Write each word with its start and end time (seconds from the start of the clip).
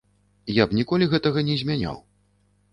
Я 0.61 0.65
б 0.71 0.77
ніколі 0.79 1.09
гэтага 1.13 1.45
не 1.53 1.61
змяняў. 1.63 2.03